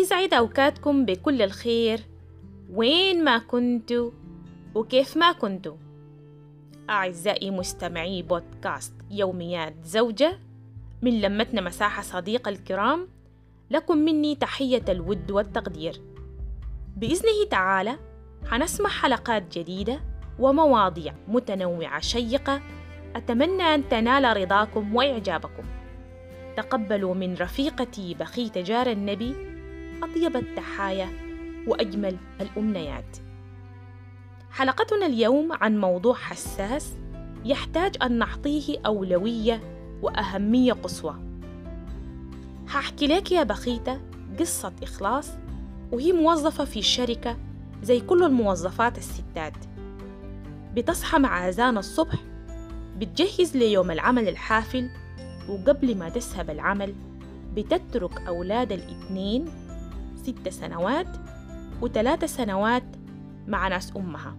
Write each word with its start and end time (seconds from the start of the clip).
يسعد 0.00 0.34
أوقاتكم 0.34 1.04
بكل 1.04 1.42
الخير. 1.42 2.00
وين 2.72 3.24
ما 3.24 3.38
كنتوا 3.38 4.10
وكيف 4.74 5.16
ما 5.16 5.32
كنتوا. 5.32 5.76
أعزائي 6.90 7.50
مستمعي 7.50 8.22
بودكاست 8.22 8.92
يوميات 9.10 9.74
زوجة 9.84 10.38
من 11.02 11.20
لمتنا 11.20 11.60
مساحة 11.60 12.02
صديقة 12.02 12.48
الكرام 12.48 13.08
لكم 13.70 13.98
مني 13.98 14.34
تحية 14.34 14.84
الود 14.88 15.30
والتقدير. 15.30 16.00
بإذنه 16.96 17.48
تعالى 17.50 17.98
حنسمع 18.46 18.88
حلقات 18.88 19.58
جديدة 19.58 20.00
ومواضيع 20.38 21.14
متنوعة 21.28 22.00
شيقة. 22.00 22.62
أتمنى 23.16 23.62
أن 23.62 23.88
تنال 23.88 24.36
رضاكم 24.36 24.96
وإعجابكم. 24.96 25.64
تقبلوا 26.56 27.14
من 27.14 27.34
رفيقتي 27.34 28.14
بخيت 28.14 28.58
جار 28.58 28.90
النبي 28.90 29.55
أطيب 30.02 30.36
التحايا 30.36 31.08
وأجمل 31.66 32.16
الأمنيات. 32.40 33.16
حلقتنا 34.50 35.06
اليوم 35.06 35.52
عن 35.52 35.80
موضوع 35.80 36.14
حساس 36.14 36.92
يحتاج 37.44 37.96
أن 38.02 38.18
نعطيه 38.18 38.76
أولوية 38.86 39.60
وأهمية 40.02 40.72
قصوى. 40.72 41.16
هحكي 42.68 43.06
لك 43.06 43.32
يا 43.32 43.42
بخيتة 43.42 44.00
قصة 44.38 44.72
إخلاص 44.82 45.30
وهي 45.92 46.12
موظفة 46.12 46.64
في 46.64 46.78
الشركة 46.78 47.36
زي 47.82 48.00
كل 48.00 48.22
الموظفات 48.22 48.98
الستات. 48.98 49.56
بتصحى 50.74 51.18
مع 51.18 51.48
أذان 51.48 51.78
الصبح 51.78 52.18
بتجهز 52.98 53.56
ليوم 53.56 53.90
العمل 53.90 54.28
الحافل 54.28 54.90
وقبل 55.48 55.98
ما 55.98 56.08
تسهب 56.08 56.50
العمل 56.50 56.94
بتترك 57.54 58.20
أولاد 58.20 58.72
الإثنين 58.72 59.44
ست 60.26 60.48
سنوات 60.48 61.06
وثلاث 61.82 62.24
سنوات 62.24 62.82
مع 63.46 63.68
ناس 63.68 63.92
أمها. 63.96 64.36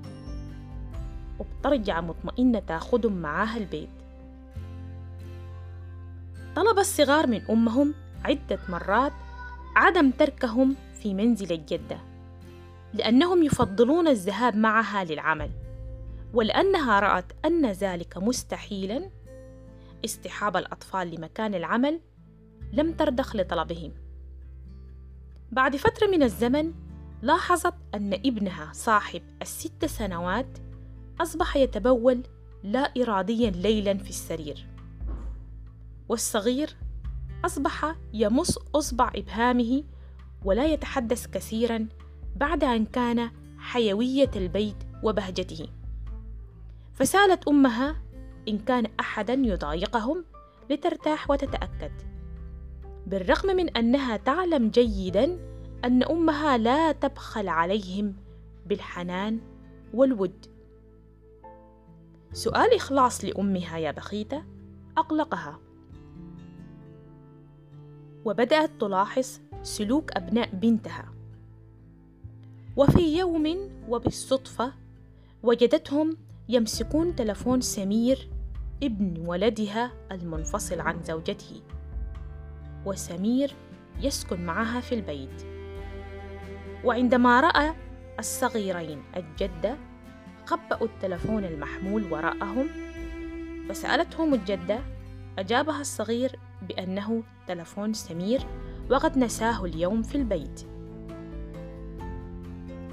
وبترجع 1.40 2.02
مطمئنة 2.02 2.60
تاخدهم 2.60 3.14
معاها 3.14 3.58
البيت. 3.58 3.90
طلب 6.56 6.80
الصغار 6.80 7.28
من 7.28 7.42
أمهم 7.50 7.94
عدة 8.26 8.60
مرات 8.70 9.14
عدم 9.76 10.12
تركهم 10.12 10.76
في 11.02 11.14
منزل 11.14 11.52
الجدة 11.52 11.98
لأنهم 12.94 13.44
يفضلون 13.44 14.08
الذهاب 14.08 14.56
معها 14.56 15.04
للعمل 15.04 15.52
ولأنها 16.34 17.00
رأت 17.00 17.32
أن 17.46 17.66
ذلك 17.66 18.18
مستحيلا. 18.18 19.10
اصطحاب 20.06 20.58
الأطفال 20.58 21.16
لمكان 21.16 21.56
العمل 21.56 22.02
لم 22.74 22.94
ترضخ 22.94 23.36
لطلبهم 23.36 24.07
بعد 25.52 25.76
فترة 25.76 26.08
من 26.08 26.24
الزمن 26.24 26.74
لاحظت 27.22 27.74
أن 27.96 28.14
ابنها 28.14 28.70
صاحب 28.74 29.22
الست 29.42 29.86
سنوات 29.86 30.58
أصبح 31.22 31.58
يتبول 31.58 32.24
لا 32.64 32.94
إراديا 32.98 33.50
ليلا 33.50 33.98
في 33.98 34.10
السرير 34.10 34.68
والصغير 36.10 36.76
أصبح 37.46 37.96
يمص 38.14 38.58
أصبع 38.76 39.12
إبهامه 39.16 39.84
ولا 40.46 40.66
يتحدث 40.66 41.28
كثيرا 41.28 41.88
بعد 42.36 42.64
أن 42.64 42.86
كان 42.86 43.32
حيوية 43.58 44.32
البيت 44.36 44.84
وبهجته. 45.04 45.68
فسألت 46.94 47.48
أمها 47.48 47.96
إن 48.48 48.58
كان 48.58 48.88
أحدا 49.00 49.34
يضايقهم 49.34 50.26
لترتاح 50.70 51.30
وتتأكد. 51.30 51.92
بالرغم 53.08 53.56
من 53.56 53.70
أنها 53.70 54.18
تعلم 54.18 54.70
جيدا 54.70 55.38
أن 55.86 56.04
أمها 56.04 56.58
لا 56.58 56.92
تبخل 56.92 57.48
عليهم 57.48 58.16
بالحنان 58.66 59.40
والود. 59.94 60.46
سؤال 62.34 62.76
إخلاص 62.76 63.26
لأمها 63.26 63.78
يا 63.78 63.92
بخيتة 63.92 64.44
أقلقها. 64.98 65.60
وبدأت 68.26 68.72
تلاحظ 68.80 69.40
سلوك 69.64 70.12
أبناء 70.12 70.50
بنتها. 70.56 71.14
وفي 72.78 73.18
يوم 73.18 73.70
وبالصدفة 73.90 74.74
وجدتهم 75.44 76.18
يمسكون 76.50 77.16
تلفون 77.16 77.62
سمير 77.62 78.30
ابن 78.84 79.28
ولدها 79.28 79.92
المنفصل 80.12 80.80
عن 80.80 81.04
زوجته. 81.04 81.62
وسمير 82.88 83.56
يسكن 84.02 84.46
معها 84.46 84.80
في 84.80 84.96
البيت. 84.96 85.46
وعندما 86.84 87.42
رأى 87.42 87.74
الصغيرين 88.20 89.04
الجده 89.18 89.78
خبأوا 90.46 90.88
التلفون 90.88 91.44
المحمول 91.44 92.14
وراءهم 92.14 92.68
فسألتهم 93.70 94.34
الجدة 94.34 94.80
أجابها 95.40 95.82
الصغير 95.82 96.40
بأنه 96.70 97.24
تلفون 97.48 97.94
سمير 97.94 98.42
وقد 98.92 99.18
نساه 99.18 99.66
اليوم 99.66 100.02
في 100.02 100.16
البيت. 100.16 100.68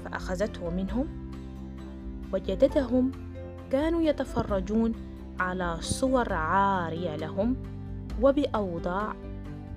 فأخذته 0.05 0.69
منهم 0.69 1.31
وجدتهم 2.33 3.11
كانوا 3.71 4.01
يتفرجون 4.01 4.93
على 5.39 5.77
صور 5.81 6.33
عارية 6.33 7.15
لهم 7.15 7.55
وبأوضاع 8.21 9.15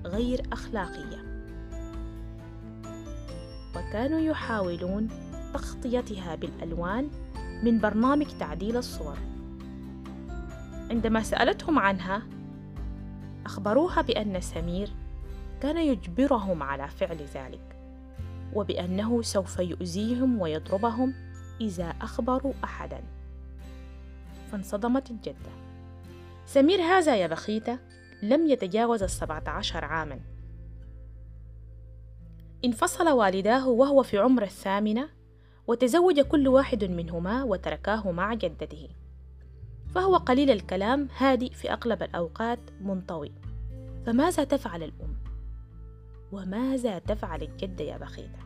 غير 0.07 0.43
أخلاقية. 0.53 1.29
وكانوا 3.77 4.21
يحاولون 4.21 5.09
تغطيتها 5.55 6.35
بالألوان 6.35 7.11
من 7.63 7.81
برنامج 7.81 8.27
تعديل 8.41 8.77
الصور. 8.77 9.19
عندما 10.91 11.23
سألتهم 11.23 11.79
عنها 11.79 12.23
أخبروها 13.47 14.03
بأن 14.03 14.41
سمير 14.41 14.91
كان 15.61 15.77
يجبرهم 15.77 16.63
على 16.63 16.89
فعل 16.89 17.17
ذلك 17.35 17.77
وبأنه 18.55 19.23
سوف 19.23 19.59
يؤذيهم 19.59 20.41
ويضربهم 20.41 21.15
إذا 21.61 21.95
أخبروا 22.01 22.53
أحدا. 22.65 23.01
فانصدمت 24.53 25.11
الجدة. 25.11 25.53
سمير 26.47 26.81
هذا 26.81 27.17
يا 27.17 27.27
بخيتة! 27.27 27.79
لم 28.23 28.47
يتجاوز 28.47 29.03
السبعة 29.03 29.45
عشر 29.47 29.85
عاما 29.85 30.21
انفصل 32.65 33.09
والداه 33.09 33.69
وهو 33.69 34.03
في 34.03 34.19
عمر 34.19 34.43
الثامنة 34.43 35.09
وتزوج 35.67 36.21
كل 36.21 36.49
واحد 36.49 36.85
منهما 36.85 37.45
وتركاه 37.45 38.11
مع 38.11 38.35
جدته 38.35 38.89
فهو 39.95 40.17
قليل 40.17 40.51
الكلام 40.51 41.09
هادئ 41.17 41.53
في 41.53 41.73
أغلب 41.73 42.03
الأوقات 42.03 42.59
منطوي 42.81 43.33
فماذا 44.07 44.45
تفعل 44.45 44.83
الأم؟ 44.83 45.17
وماذا 46.33 46.99
تفعل 46.99 47.43
الجدة 47.43 47.85
يا 47.85 47.99
بخيتة؟ 47.99 48.39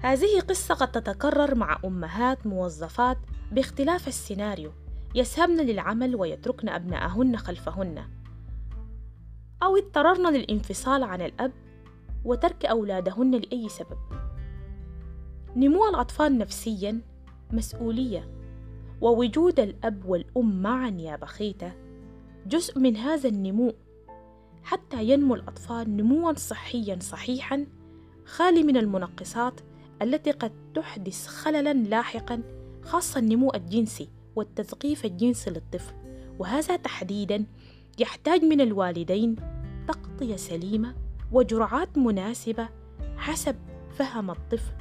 هذه 0.00 0.40
قصة 0.40 0.74
قد 0.74 0.92
تتكرر 0.92 1.54
مع 1.54 1.78
أمهات 1.84 2.46
موظفات 2.46 3.18
باختلاف 3.52 4.08
السيناريو 4.08 4.72
يسهبن 5.14 5.56
للعمل 5.56 6.16
ويتركن 6.16 6.68
أبناءهن 6.68 7.36
خلفهن. 7.36 8.04
أو 9.62 9.76
اضطررن 9.76 10.32
للانفصال 10.32 11.02
عن 11.02 11.22
الأب 11.22 11.52
وترك 12.24 12.66
أولادهن 12.66 13.30
لأي 13.30 13.68
سبب. 13.68 13.98
نمو 15.56 15.88
الأطفال 15.88 16.38
نفسيا 16.38 17.00
مسؤولية 17.52 18.28
ووجود 19.00 19.60
الأب 19.60 20.04
والأم 20.04 20.62
معا 20.62 20.90
يا 20.90 21.16
بخيتة. 21.16 21.72
جزء 22.46 22.78
من 22.78 22.96
هذا 22.96 23.28
النمو. 23.28 23.72
حتى 24.62 25.04
ينمو 25.04 25.34
الأطفال 25.34 25.96
نموا 25.96 26.32
صحيا 26.32 26.98
صحيحا 27.00 27.66
خالي 28.24 28.62
من 28.62 28.76
المنقصات 28.76 29.60
التي 30.02 30.30
قد 30.30 30.52
تحدث 30.74 31.26
خللا 31.26 31.72
لاحقا 31.72 32.42
خاصة 32.82 33.20
النمو 33.20 33.52
الجنسي. 33.54 34.08
والتثقيف 34.36 35.04
الجنسي 35.04 35.50
للطفل. 35.50 35.94
وهذا 36.38 36.76
تحديدا 36.76 37.46
يحتاج 37.98 38.44
من 38.44 38.60
الوالدين 38.60 39.36
تغطية 39.88 40.36
سليمة 40.36 40.94
وجرعات 41.32 41.98
مناسبة 41.98 42.68
حسب 43.16 43.56
فهم 43.98 44.30
الطفل 44.30 44.72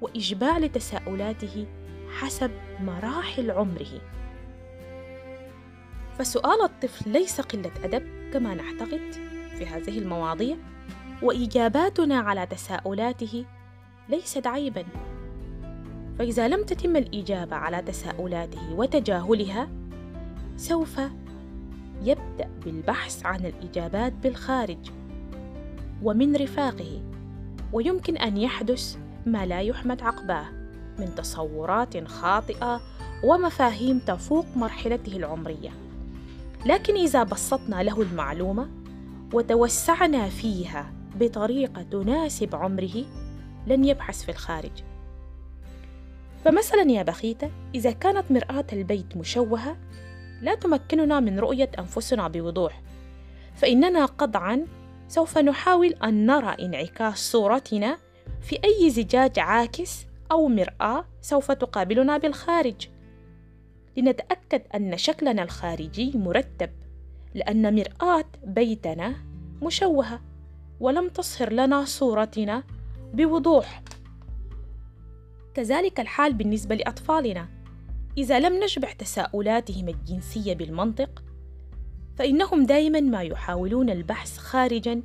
وإشباع 0.00 0.58
لتساؤلاته 0.58 1.66
حسب 2.10 2.50
مراحل 2.80 3.50
عمره. 3.50 4.00
فسؤال 6.18 6.62
الطفل 6.62 7.10
ليس 7.10 7.40
قلة 7.40 7.72
أدب 7.84 8.30
كما 8.32 8.54
نعتقد 8.54 9.12
في 9.58 9.66
هذه 9.66 9.98
المواضيع 9.98 10.56
وإجاباتنا 11.22 12.18
على 12.18 12.46
تساؤلاته 12.46 13.44
ليست 14.08 14.46
عيبا 14.46 14.84
فإذا 16.22 16.48
لم 16.48 16.64
تتم 16.64 16.96
الإجابة 16.96 17.56
على 17.56 17.82
تساؤلاته 17.82 18.74
وتجاهلها 18.74 19.68
سوف 20.56 21.00
يبدأ 22.02 22.50
بالبحث 22.64 23.26
عن 23.26 23.46
الإجابات 23.46 24.12
بالخارج 24.12 24.78
ومن 26.02 26.36
رفاقه 26.36 27.02
ويمكن 27.72 28.16
أن 28.16 28.36
يحدث 28.36 28.96
ما 29.26 29.46
لا 29.46 29.60
يحمد 29.60 30.02
عقباه 30.02 30.46
من 30.98 31.14
تصورات 31.14 32.08
خاطئة 32.08 32.80
ومفاهيم 33.24 33.98
تفوق 33.98 34.46
مرحلته 34.56 35.16
العمرية. 35.16 35.70
لكن 36.66 36.94
إذا 36.94 37.22
بسطنا 37.22 37.82
له 37.82 38.02
المعلومة 38.02 38.68
وتوسعنا 39.32 40.28
فيها 40.28 40.92
بطريقة 41.20 41.82
تناسب 41.82 42.54
عمره 42.56 43.04
لن 43.66 43.84
يبحث 43.84 44.22
في 44.22 44.30
الخارج. 44.30 44.91
فمثلا 46.44 46.90
يا 46.90 47.02
بخيتة 47.02 47.50
إذا 47.74 47.90
كانت 47.90 48.30
مرآة 48.30 48.66
البيت 48.72 49.16
مشوهة 49.16 49.76
لا 50.42 50.54
تمكننا 50.54 51.20
من 51.20 51.38
رؤية 51.38 51.70
أنفسنا 51.78 52.28
بوضوح. 52.28 52.82
فإننا 53.54 54.04
قطعا 54.04 54.66
سوف 55.08 55.38
نحاول 55.38 55.94
أن 56.04 56.26
نرى 56.26 56.56
انعكاس 56.60 57.32
صورتنا 57.32 57.98
في 58.40 58.58
أي 58.64 58.90
زجاج 58.90 59.38
عاكس 59.38 60.06
أو 60.32 60.48
مرآة 60.48 61.04
سوف 61.20 61.52
تقابلنا 61.52 62.18
بالخارج. 62.18 62.88
لنتأكد 63.96 64.62
أن 64.74 64.96
شكلنا 64.96 65.42
الخارجي 65.42 66.12
مرتب 66.14 66.70
لأن 67.34 67.74
مرآة 67.74 68.24
بيتنا 68.44 69.14
مشوهة 69.62 70.20
ولم 70.80 71.08
تصهر 71.08 71.52
لنا 71.52 71.84
صورتنا 71.84 72.64
بوضوح. 73.14 73.81
كذلك 75.54 76.00
الحال 76.00 76.32
بالنسبة 76.32 76.74
لأطفالنا. 76.74 77.48
إذا 78.18 78.40
لم 78.40 78.64
نشبع 78.64 78.92
تساؤلاتهم 78.92 79.88
الجنسية 79.88 80.54
بالمنطق 80.54 81.22
فإنهم 82.16 82.66
دائما 82.66 83.00
ما 83.00 83.22
يحاولون 83.22 83.90
البحث 83.90 84.38
خارجا 84.38 85.02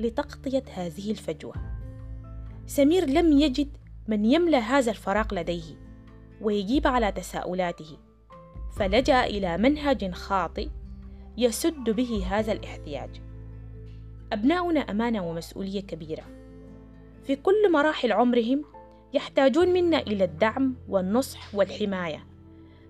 لتغطية 0.00 0.62
هذه 0.74 1.10
الفجوة. 1.10 1.54
سمير 2.66 3.04
لم 3.04 3.32
يجد 3.32 3.76
من 4.08 4.24
يملأ 4.24 4.58
هذا 4.58 4.90
الفراغ 4.90 5.34
لديه 5.34 5.84
ويجيب 6.40 6.86
على 6.86 7.12
تساؤلاته 7.12 7.98
فلجأ 8.76 9.24
إلى 9.24 9.58
منهج 9.58 10.10
خاطئ 10.10 10.68
يسد 11.36 11.90
به 11.90 12.26
هذا 12.26 12.52
الاحتياج. 12.52 13.20
أبناؤنا 14.32 14.80
أمانة 14.80 15.28
ومسؤولية 15.28 15.80
كبيرة. 15.80 16.24
في 17.26 17.36
كل 17.36 17.72
مراحل 17.72 18.12
عمرهم 18.12 18.64
يحتاجون 19.14 19.68
منا 19.68 19.98
إلى 19.98 20.24
الدعم 20.24 20.74
والنصح 20.88 21.54
والحماية. 21.54 22.26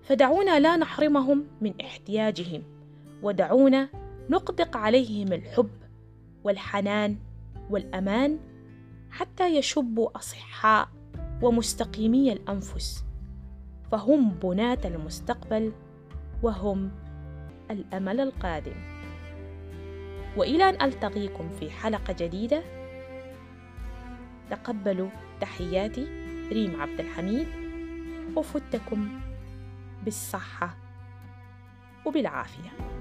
فدعونا 0.03 0.59
لا 0.59 0.77
نحرمهم 0.77 1.47
من 1.61 1.73
احتياجهم 1.81 2.63
ودعونا 3.23 3.89
نقدق 4.29 4.77
عليهم 4.77 5.33
الحب 5.33 5.69
والحنان 6.43 7.17
والأمان 7.69 8.39
حتى 9.09 9.57
يشبوا 9.57 10.17
أصحاء 10.17 10.89
ومستقيمي 11.41 12.33
الأنفس. 12.33 13.05
فهم 13.91 14.29
بناة 14.29 14.79
المستقبل 14.85 15.73
وهم 16.43 16.91
الأمل 17.71 18.19
القادم. 18.19 18.75
وإلى 20.37 20.69
أن 20.69 20.81
ألتقيكم 20.81 21.49
في 21.49 21.69
حلقة 21.69 22.15
جديدة 22.19 22.63
تقبلوا 24.49 25.09
تحياتي 25.41 26.07
ريم 26.51 26.81
عبد 26.81 26.99
الحميد 26.99 27.47
وفتكم 28.35 29.19
بالصحة 30.03 30.77
وبالعافية. 32.05 32.94